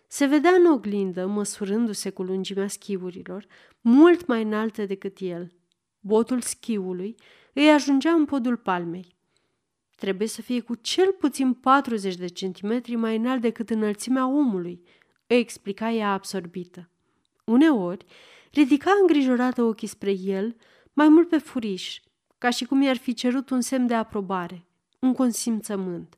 [0.08, 3.46] Se vedea în oglindă, măsurându-se cu lungimea schiurilor,
[3.82, 5.52] mult mai înaltă decât el.
[6.00, 7.16] Botul schiului
[7.54, 9.16] îi ajungea în podul palmei.
[10.02, 14.82] Trebuie să fie cu cel puțin 40 de centimetri mai înalt decât înălțimea omului,
[15.28, 16.90] îi explica ea absorbită.
[17.46, 18.06] Uneori,
[18.52, 20.56] ridica îngrijorată ochii spre el,
[20.94, 22.00] mai mult pe furiș,
[22.38, 24.66] ca și cum i-ar fi cerut un semn de aprobare,
[25.00, 26.18] un consimțământ.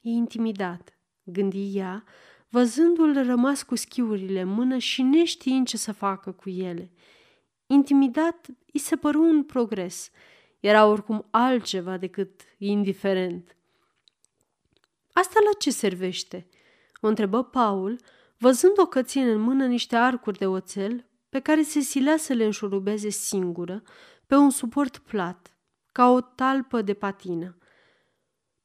[0.00, 2.04] E intimidat, gândi ea,
[2.48, 6.90] văzându-l rămas cu schiurile în mână și neștiind ce să facă cu ele.
[7.66, 10.10] Intimidat, îi se păru un progres.
[10.64, 13.56] Era oricum altceva decât indiferent.
[15.12, 16.48] Asta la ce servește?"
[17.00, 18.00] o întrebă Paul,
[18.38, 22.44] văzând-o că ține în mână niște arcuri de oțel pe care se silea să le
[22.44, 23.82] înșurubeze singură
[24.26, 25.56] pe un suport plat,
[25.92, 27.58] ca o talpă de patină.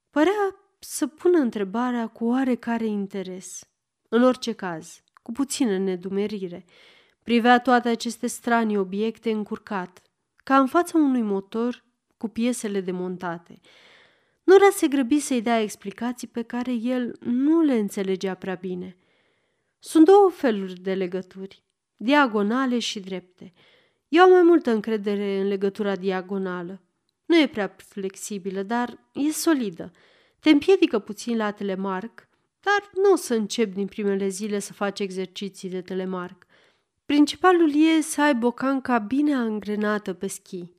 [0.10, 3.70] Părea să pună întrebarea cu oarecare interes.
[4.10, 6.66] În orice caz, cu puțină nedumerire,
[7.24, 10.02] privea toate aceste stranii obiecte încurcat,
[10.44, 11.88] ca în fața unui motor
[12.20, 13.60] cu piesele demontate.
[14.44, 18.98] Nora se grăbi să-i dea explicații pe care el nu le înțelegea prea bine.
[19.80, 21.64] Sunt două feluri de legături,
[21.96, 23.54] diagonale și drepte.
[24.08, 26.82] Eu am mai multă încredere în legătura diagonală.
[27.26, 29.92] Nu e prea flexibilă, dar e solidă.
[30.40, 32.28] Te împiedică puțin la telemarc,
[32.60, 36.46] dar nu o să încep din primele zile să faci exerciții de telemarc.
[37.06, 40.78] Principalul e să ai bocanca bine angrenată pe schi.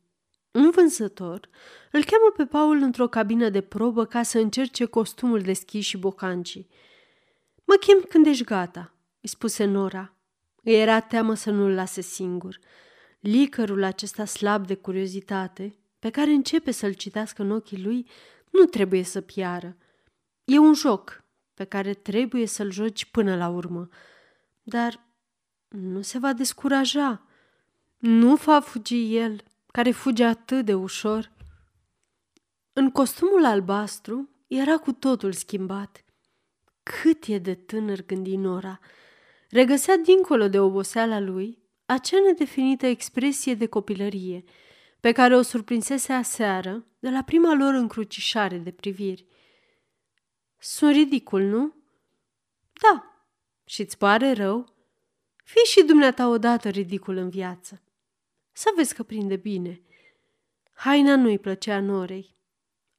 [0.53, 1.49] Un vânzător
[1.93, 5.97] îl cheamă pe Paul într-o cabină de probă ca să încerce costumul de schi și
[5.97, 6.69] bocancii.
[7.65, 10.15] Mă chem când ești gata, îi spuse Nora.
[10.63, 12.59] Îi era teamă să nu-l lase singur.
[13.21, 18.07] Licărul acesta slab de curiozitate, pe care începe să-l citească în ochii lui,
[18.51, 19.77] nu trebuie să piară.
[20.45, 23.89] E un joc pe care trebuie să-l joci până la urmă.
[24.63, 25.07] Dar
[25.69, 27.27] nu se va descuraja.
[27.99, 31.33] Nu va fugi el, care fuge atât de ușor.
[32.73, 36.05] În costumul albastru era cu totul schimbat.
[36.83, 38.79] Cât e de tânăr, gândi Nora.
[39.49, 44.45] Regăsea dincolo de oboseala lui acea nedefinită expresie de copilărie
[45.01, 49.27] pe care o surprinsese aseară de la prima lor încrucișare de priviri.
[50.59, 51.75] Sunt ridicul, nu?
[52.73, 53.25] Da.
[53.65, 54.75] Și-ți pare rău?
[55.45, 57.83] Fii și dumneata odată ridicul în viață.
[58.61, 59.83] Să vezi că prinde bine.
[60.73, 62.37] Haina nu-i plăcea Norei.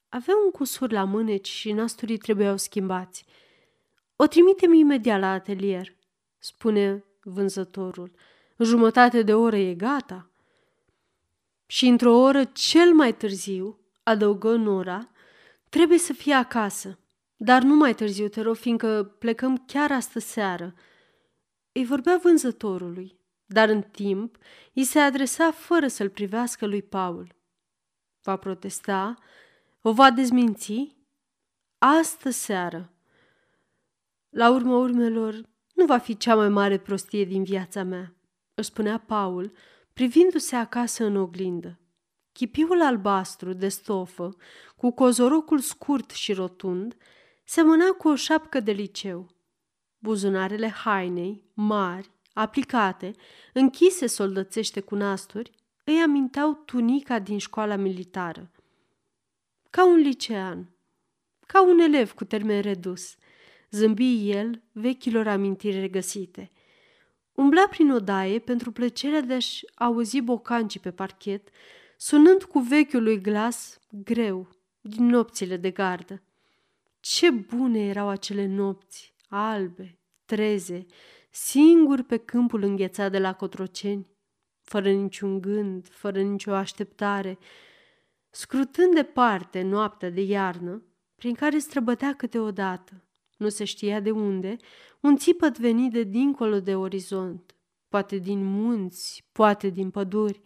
[0.09, 3.25] Avea un cusur la mâneci și nasturii trebuiau schimbați.
[4.15, 5.95] O trimitem imediat la atelier,
[6.37, 8.11] spune vânzătorul.
[8.57, 10.29] Jumătate de oră e gata.
[11.65, 15.09] Și într-o oră cel mai târziu, adăugă Nora,
[15.69, 16.99] trebuie să fie acasă.
[17.35, 20.73] Dar nu mai târziu, te rog, fiindcă plecăm chiar astă seară.
[21.71, 23.19] Îi vorbea vânzătorului,
[23.51, 24.37] dar în timp
[24.73, 27.35] îi se adresa fără să-l privească lui Paul.
[28.21, 29.15] Va protesta?
[29.81, 30.95] O va dezminți?
[31.77, 32.91] Astă seară.
[34.29, 35.41] La urmă urmelor,
[35.73, 38.15] nu va fi cea mai mare prostie din viața mea,
[38.53, 39.51] își spunea Paul,
[39.93, 41.79] privindu-se acasă în oglindă.
[42.31, 44.35] Chipiul albastru de stofă,
[44.75, 46.97] cu cozorocul scurt și rotund,
[47.43, 49.29] semăna cu o șapcă de liceu.
[49.97, 53.11] Buzunarele hainei, mari, aplicate,
[53.53, 55.51] închise soldățește cu nasturi,
[55.83, 58.51] îi aminteau tunica din școala militară.
[59.69, 60.69] Ca un licean,
[61.47, 63.15] ca un elev cu termen redus,
[63.71, 66.51] zâmbi el vechilor amintiri regăsite.
[67.33, 71.49] Umbla prin odaie pentru plăcerea de a-și auzi bocancii pe parchet,
[71.97, 74.47] sunând cu vechiul lui glas greu
[74.81, 76.23] din nopțile de gardă.
[76.99, 80.85] Ce bune erau acele nopți, albe, treze,
[81.31, 84.07] singur pe câmpul înghețat de la Cotroceni,
[84.61, 87.37] fără niciun gând, fără nicio așteptare,
[88.29, 93.03] scrutând departe noaptea de iarnă, prin care străbătea câteodată,
[93.37, 94.55] nu se știa de unde,
[95.01, 97.55] un țipăt venit de dincolo de orizont,
[97.89, 100.41] poate din munți, poate din păduri.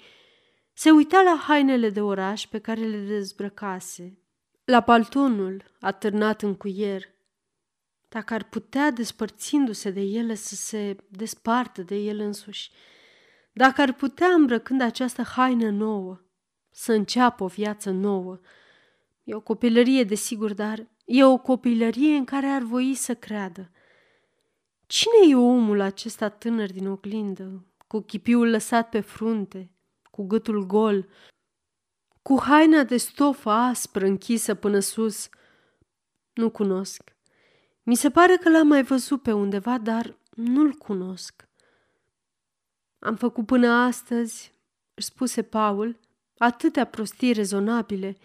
[0.74, 4.20] Se uita la hainele de oraș pe care le dezbrăcase,
[4.66, 7.15] la paltonul atârnat în cuier.
[8.10, 12.72] Dacă ar putea, despărțindu-se de ele, să se despartă de el însuși,
[13.54, 16.22] dacă ar putea, îmbrăcând această haină nouă,
[16.72, 18.40] să înceapă o viață nouă.
[19.24, 23.72] E o copilărie, desigur, dar e o copilărie în care ar voi să creadă.
[24.86, 29.72] Cine e omul acesta tânăr din oglindă, cu chipiul lăsat pe frunte,
[30.12, 31.08] cu gâtul gol,
[32.22, 35.30] cu haina de stofă aspră închisă până sus?
[36.34, 37.15] Nu cunosc.
[37.88, 41.48] Mi se pare că l-am mai văzut pe undeva, dar nu-l cunosc.
[43.00, 44.54] Am făcut până astăzi,
[44.94, 46.00] își spuse Paul,
[46.38, 48.18] atâtea prostii rezonabile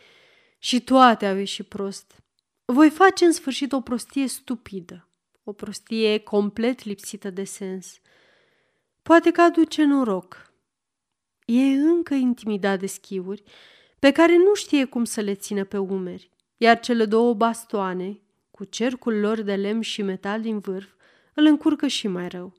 [0.59, 2.23] și toate au ieșit prost.
[2.64, 5.09] Voi face în sfârșit o prostie stupidă,
[5.44, 8.01] o prostie complet lipsită de sens.
[9.03, 10.53] Poate că aduce noroc.
[11.44, 13.42] E încă intimidat de schiuri,
[13.99, 18.20] pe care nu știe cum să le țină pe umeri, iar cele două bastoane,
[18.61, 20.88] cu cercul lor de lemn și metal din vârf,
[21.35, 22.53] îl încurcă și mai rău.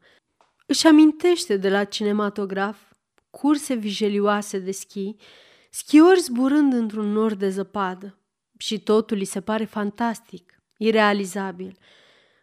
[0.66, 2.78] Își amintește de la cinematograf
[3.30, 5.16] curse vijelioase de schi,
[5.70, 8.18] schiori zburând într-un nor de zăpadă
[8.58, 11.78] și totul îi se pare fantastic, irealizabil.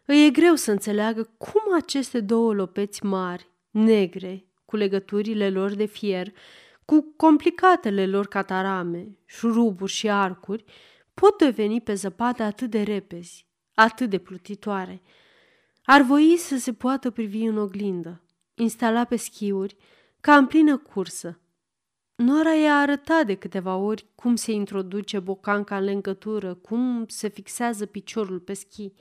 [0.05, 5.85] Îi e greu să înțeleagă cum aceste două lopeți mari, negre, cu legăturile lor de
[5.85, 6.31] fier,
[6.85, 10.63] cu complicatele lor catarame, șuruburi și arcuri,
[11.13, 13.48] pot deveni pe zăpadă atât de repezi,
[13.83, 15.01] atât de plutitoare.
[15.83, 18.21] Ar voi să se poată privi în oglindă,
[18.53, 19.75] instala pe schiuri,
[20.21, 21.39] ca în plină cursă.
[22.15, 27.85] Nora i-a arătat de câteva ori cum se introduce bocanca în lengătură, cum se fixează
[27.85, 28.93] piciorul pe schi.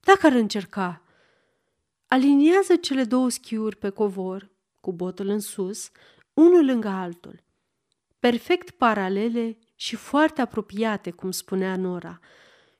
[0.00, 1.02] Dacă ar încerca,
[2.06, 5.90] aliniază cele două schiuri pe covor, cu botul în sus,
[6.32, 7.42] unul lângă altul,
[8.18, 12.20] perfect paralele și foarte apropiate, cum spunea Nora,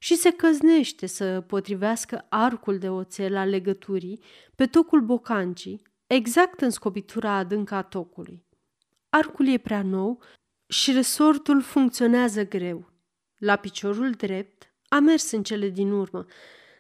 [0.05, 4.21] și se căznește să potrivească arcul de oțel al legăturii
[4.55, 8.45] pe tocul bocancii, exact în scobitura adâncă a tocului.
[9.09, 10.23] Arcul e prea nou
[10.67, 12.91] și resortul funcționează greu.
[13.37, 16.27] La piciorul drept a mers în cele din urmă,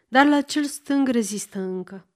[0.08, 2.06] dar la cel stâng rezistă încă.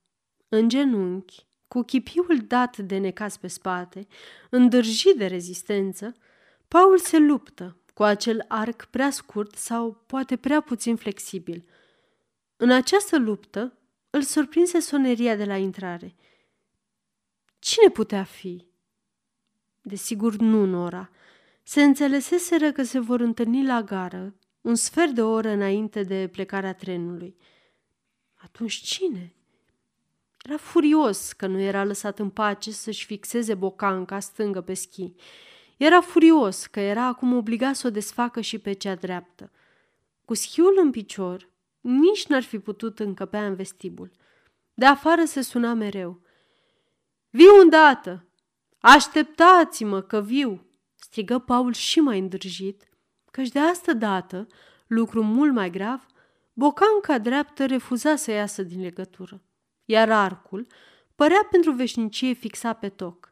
[0.49, 4.07] În genunchi, cu chipiul dat de necas pe spate,
[4.49, 6.15] îndârjit de rezistență,
[6.67, 11.65] Paul se luptă cu acel arc prea scurt sau poate prea puțin flexibil.
[12.57, 13.77] În această luptă
[14.09, 16.15] îl surprinse soneria de la intrare.
[17.59, 18.65] Cine putea fi?
[19.81, 21.09] Desigur nu Nora.
[21.63, 26.73] Se înțeleseseră că se vor întâlni la gară, un sfert de oră înainte de plecarea
[26.73, 27.35] trenului.
[28.33, 29.33] Atunci cine?
[30.45, 35.13] Era furios că nu era lăsat în pace să-și fixeze bocanca stângă pe schi.
[35.79, 39.51] Era furios că era acum obligat să o desfacă și pe cea dreaptă.
[40.25, 44.11] Cu schiul în picior, nici n-ar fi putut încăpea în vestibul.
[44.73, 46.21] De afară se suna mereu.
[47.29, 48.25] Viu îndată!
[48.79, 50.65] Așteptați-mă că viu!"
[50.95, 52.89] strigă Paul și mai îndrăjit,
[53.31, 54.47] căci de asta dată,
[54.87, 56.05] lucru mult mai grav,
[56.53, 59.41] bocanca dreaptă refuza să iasă din legătură
[59.89, 60.67] iar arcul
[61.15, 63.28] părea pentru veșnicie fixat pe toc.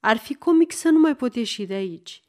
[0.00, 2.22] Ar fi comic să nu mai pot ieși de aici.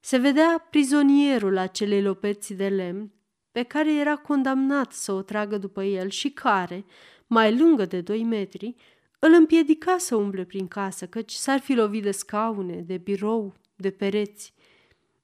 [0.00, 3.12] Se vedea prizonierul acelei lopeți de lemn
[3.52, 6.84] pe care era condamnat să o tragă după el și care,
[7.26, 8.74] mai lungă de doi metri,
[9.18, 13.90] îl împiedica să umble prin casă, căci s-ar fi lovit de scaune, de birou, de
[13.90, 14.54] pereți.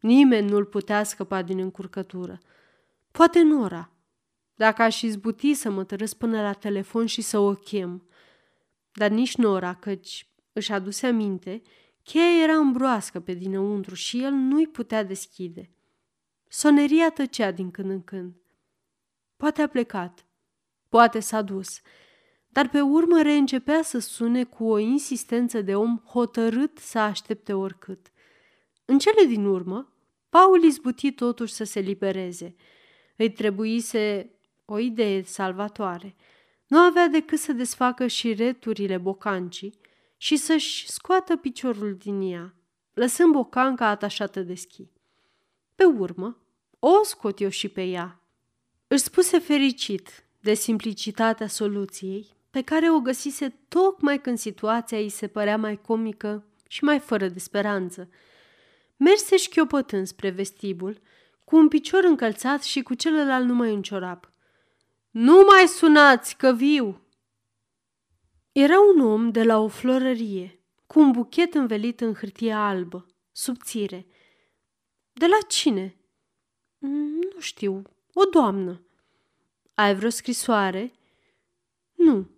[0.00, 2.38] Nimeni nu-l putea scăpa din încurcătură.
[3.10, 3.90] Poate Nora,
[4.54, 8.08] dacă aș izbuti să mă tărăs până la telefon și să o chem.
[8.92, 11.62] Dar nici Nora, căci își aduse aminte,
[12.02, 15.70] cheia era îmbroască pe dinăuntru și el nu-i putea deschide.
[16.48, 18.34] Soneria tăcea din când în când.
[19.36, 20.26] Poate a plecat,
[20.88, 21.80] poate s-a dus,
[22.48, 28.12] dar pe urmă reîncepea să sune cu o insistență de om hotărât să aștepte oricât.
[28.84, 29.92] În cele din urmă,
[30.28, 32.54] Paul izbuti totuși să se libereze.
[33.16, 34.30] Îi trebuise
[34.64, 36.16] o idee salvatoare.
[36.66, 39.74] Nu avea decât să desfacă și returile bocancii
[40.24, 42.54] și să-și scoată piciorul din ea,
[42.94, 44.90] lăsând bocanca atașată de schi.
[45.74, 46.38] Pe urmă,
[46.78, 48.20] o scot eu și pe ea.
[48.86, 55.26] Își spuse fericit de simplicitatea soluției pe care o găsise tocmai când situația îi se
[55.26, 58.08] părea mai comică și mai fără de speranță.
[58.96, 61.00] Merse șchiopătând spre vestibul,
[61.44, 64.32] cu un picior încălțat și cu celălalt numai în ciorap.
[65.10, 67.03] Nu mai sunați, că viu!"
[68.56, 74.06] Era un om de la o florărie, cu un buchet învelit în hârtie albă, subțire.
[75.12, 75.96] De la cine?"
[76.78, 77.82] Nu știu,
[78.12, 78.82] o doamnă."
[79.74, 80.92] Ai vreo scrisoare?"
[81.94, 82.30] Nu."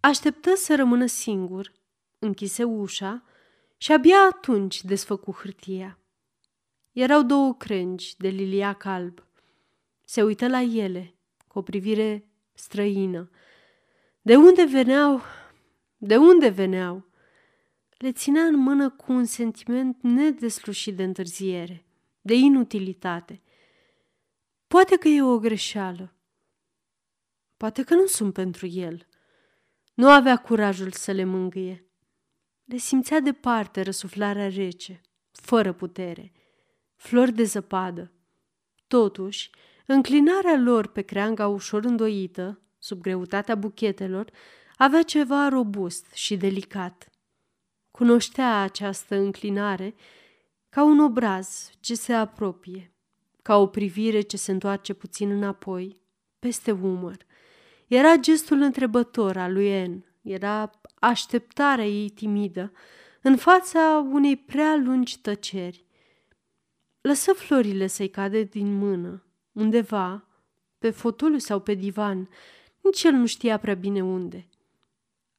[0.00, 1.72] Așteptă să rămână singur,
[2.18, 3.24] închise ușa
[3.76, 5.98] și abia atunci desfăcu hârtia.
[6.92, 9.26] Erau două crengi de liliac alb.
[10.04, 11.14] Se uită la ele
[11.46, 13.30] cu o privire străină.
[14.24, 15.22] De unde veneau?
[15.96, 17.10] De unde veneau?
[17.98, 21.86] Le ținea în mână cu un sentiment nedeslușit de întârziere,
[22.20, 23.42] de inutilitate.
[24.66, 26.14] Poate că e o greșeală.
[27.56, 29.06] Poate că nu sunt pentru el.
[29.94, 31.86] Nu avea curajul să le mângâie.
[32.64, 35.00] Le simțea departe răsuflarea rece,
[35.30, 36.32] fără putere,
[36.96, 38.12] flori de zăpadă.
[38.86, 39.50] Totuși,
[39.86, 44.30] înclinarea lor pe creanga ușor îndoită, sub greutatea buchetelor,
[44.76, 47.10] avea ceva robust și delicat.
[47.90, 49.94] Cunoștea această înclinare
[50.68, 52.94] ca un obraz ce se apropie,
[53.42, 56.00] ca o privire ce se întoarce puțin înapoi,
[56.38, 57.26] peste umăr.
[57.86, 62.72] Era gestul întrebător al lui N, era așteptarea ei timidă
[63.22, 65.86] în fața unei prea lungi tăceri.
[67.00, 70.26] Lăsă florile să-i cade din mână, undeva,
[70.78, 72.28] pe fotoliu sau pe divan,
[72.82, 74.48] nici el nu știa prea bine unde.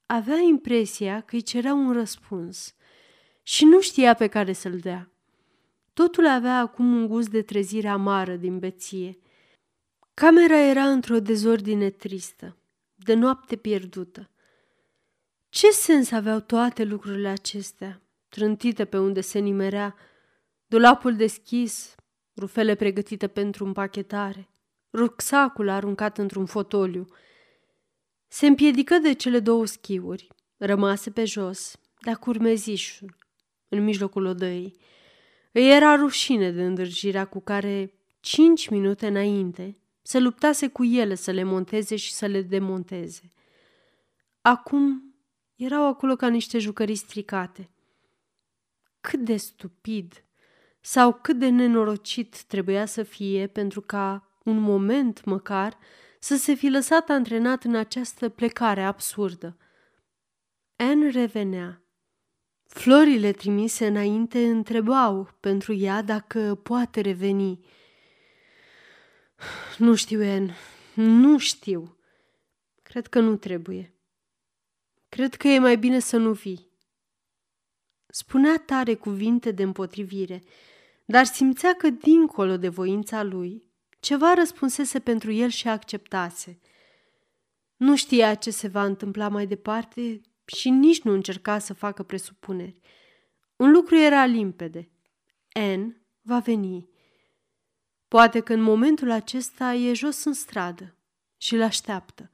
[0.06, 2.76] Avea impresia că îi cerea un răspuns
[3.44, 5.12] și nu știa pe care să-l dea.
[5.94, 9.18] Totul avea acum un gust de trezire amară din beție.
[10.14, 12.58] Camera era într-o dezordine tristă,
[12.96, 14.30] de noapte pierdută.
[15.50, 19.96] Ce sens aveau toate lucrurile acestea, trântite pe unde se nimerea,
[20.68, 21.96] dulapul deschis,
[22.36, 24.50] rufele pregătite pentru împachetare,
[24.94, 27.08] rucsacul aruncat într-un fotoliu.
[28.34, 30.28] Se împiedică de cele două schiuri,
[30.58, 33.16] rămase pe jos, de-a curmezișul,
[33.70, 34.76] în mijlocul odăii.
[35.52, 41.32] Îi era rușine de îndrăgirea cu care, cinci minute înainte, se luptase cu ele să
[41.32, 43.32] le monteze și să le demonteze.
[44.42, 45.16] Acum
[45.56, 47.70] erau acolo ca niște jucării stricate.
[49.02, 50.24] Cât de stupid
[50.80, 55.78] sau cât de nenorocit trebuia să fie pentru ca, un moment măcar,
[56.24, 59.58] să se fi lăsat antrenat în această plecare absurdă.
[60.76, 61.84] Anne revenea.
[62.64, 67.66] Florile trimise înainte întrebau pentru ea dacă poate reveni.
[69.78, 70.56] Nu știu, Anne,
[70.94, 71.98] nu știu.
[72.84, 73.94] Cred că nu trebuie.
[75.10, 76.72] Cred că e mai bine să nu vii.
[78.08, 80.44] Spunea tare cuvinte de împotrivire,
[81.06, 83.73] dar simțea că, dincolo de voința lui,
[84.04, 86.60] ceva răspunsese pentru el și acceptase.
[87.76, 92.80] Nu știa ce se va întâmpla mai departe și nici nu încerca să facă presupuneri.
[93.56, 94.90] Un lucru era limpede.
[95.78, 96.90] N va veni.
[98.08, 100.96] Poate că în momentul acesta e jos în stradă
[101.38, 102.32] și îl așteaptă.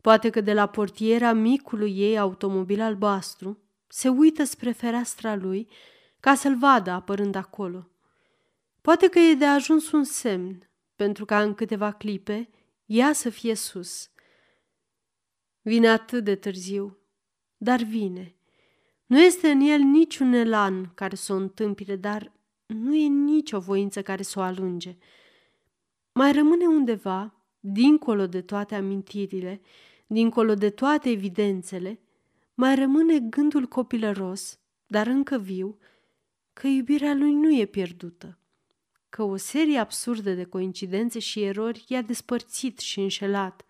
[0.00, 5.68] Poate că de la portiera micului ei automobil albastru se uită spre fereastra lui
[6.20, 7.90] ca să-l vadă apărând acolo.
[8.80, 10.66] Poate că e de ajuns un semn
[10.96, 12.48] pentru ca în câteva clipe
[12.86, 14.10] ea să fie sus.
[15.62, 16.98] Vine atât de târziu,
[17.56, 18.36] dar vine.
[19.06, 22.32] Nu este în el niciun elan care să o întâmpine, dar
[22.66, 24.96] nu e nicio voință care să o alunge.
[26.12, 29.60] Mai rămâne undeva, dincolo de toate amintirile,
[30.06, 32.00] dincolo de toate evidențele,
[32.54, 35.78] mai rămâne gândul copilăros, dar încă viu,
[36.52, 38.38] că iubirea lui nu e pierdută,
[39.08, 43.64] că o serie absurdă de coincidențe și erori i-a despărțit și înșelat,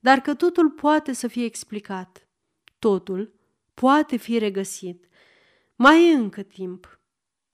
[0.00, 2.28] dar că totul poate să fie explicat,
[2.78, 3.34] totul
[3.74, 5.08] poate fi regăsit.
[5.76, 7.00] Mai e încă timp,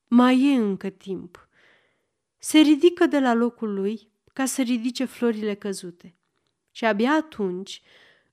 [0.09, 1.49] mai e încă timp.
[2.39, 6.15] Se ridică de la locul lui ca să ridice florile căzute.
[6.71, 7.83] Și abia atunci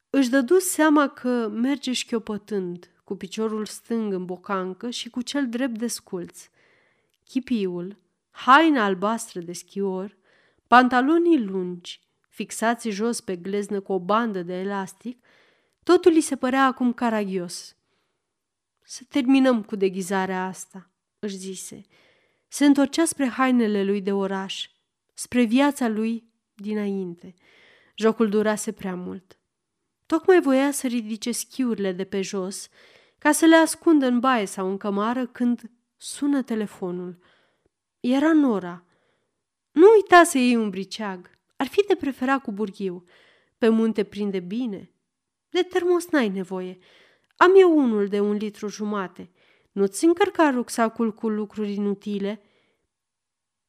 [0.09, 5.77] își dădu seama că merge șchiopătând, cu piciorul stâng în bocancă și cu cel drept
[5.77, 6.49] de sculț.
[7.23, 7.97] Chipiul,
[8.33, 10.17] haina albastră de schior,
[10.67, 15.25] pantalonii lungi, fixați jos pe gleznă cu o bandă de elastic,
[15.83, 17.75] totul îi se părea acum caragios.
[18.81, 21.81] Să terminăm cu deghizarea asta, își zise.
[22.47, 24.69] Se întorcea spre hainele lui de oraș,
[25.13, 27.33] spre viața lui dinainte.
[27.95, 29.37] Jocul durase prea mult.
[30.05, 32.69] Tocmai voia să ridice schiurile de pe jos,
[33.17, 37.19] ca să le ascundă în baie sau în cămară când sună telefonul.
[38.05, 38.83] Era Nora.
[39.71, 41.29] Nu uita să iei un briceag.
[41.55, 43.03] Ar fi de preferat cu burghiu.
[43.57, 44.91] Pe munte prinde bine.
[45.49, 46.77] De termos n-ai nevoie.
[47.35, 49.31] Am eu unul de un litru jumate.
[49.71, 52.41] Nu-ți încărca rucsacul cu lucruri inutile?"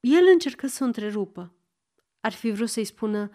[0.01, 1.53] El încercă să o întrerupă.
[2.20, 3.30] Ar fi vrut să-i spună,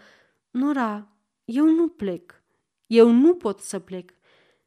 [0.51, 1.07] Nora,
[1.45, 2.43] eu nu plec.
[2.87, 4.13] Eu nu pot să plec.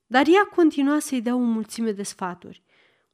[0.07, 2.62] Dar ea continua să-i dea o mulțime de sfaturi.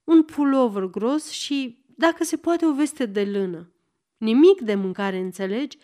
[0.05, 3.73] Un pulover gros și, dacă se poate, o veste de lână.
[4.17, 5.79] Nimic de mâncare, înțelegi?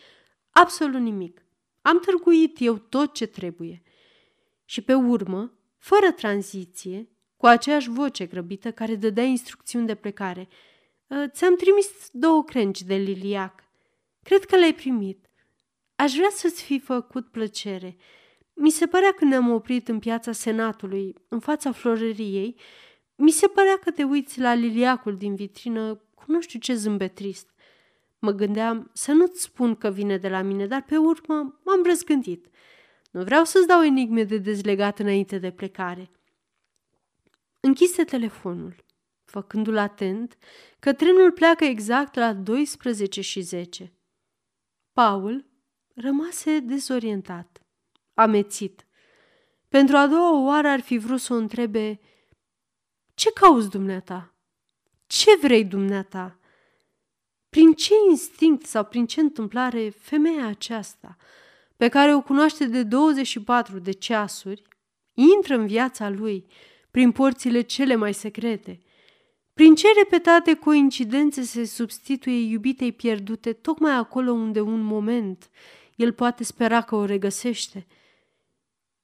[0.51, 1.45] Absolut nimic.
[1.83, 3.83] Am târguit eu tot ce trebuie.
[4.65, 10.49] Și pe urmă, fără tranziție, cu aceeași voce grăbită care dădea instrucțiuni de plecare.
[11.11, 13.65] Ă, ți-am trimis două crengi de liliac.
[14.23, 15.31] Cred că le-ai primit.
[15.97, 17.97] Aș vrea să-ți fi făcut plăcere.
[18.53, 22.57] Mi se părea când ne-am oprit în piața Senatului, în fața floreriei,
[23.17, 27.15] mi se părea că te uiți la liliacul din vitrină cu nu știu ce zâmbet
[27.15, 27.49] trist.
[28.19, 32.47] Mă gândeam să nu-ți spun că vine de la mine, dar pe urmă m-am răzgândit.
[33.11, 36.11] Nu vreau să-ți dau enigme de dezlegat înainte de plecare.
[37.61, 38.85] Închise telefonul,
[39.25, 40.37] făcându-l atent
[40.79, 43.93] că trenul pleacă exact la 12 și 10.
[44.93, 45.47] Paul
[45.95, 47.63] rămase dezorientat,
[48.15, 48.87] amețit.
[49.69, 52.01] Pentru a doua oară ar fi vrut să o întrebe
[53.15, 54.35] Ce cauți dumneata?
[55.07, 56.39] Ce vrei dumneata?
[57.49, 61.17] Prin ce instinct sau prin ce întâmplare femeia aceasta,
[61.77, 64.63] pe care o cunoaște de 24 de ceasuri,
[65.13, 66.47] intră în viața lui
[66.91, 68.83] prin porțile cele mai secrete?
[69.53, 75.51] Prin ce repetate coincidențe se substituie iubitei pierdute tocmai acolo unde un moment
[75.97, 77.87] el poate spera că o regăsește?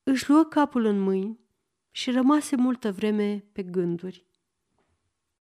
[0.02, 1.38] Își luă capul în mâini
[1.90, 4.29] și rămase multă vreme pe gânduri.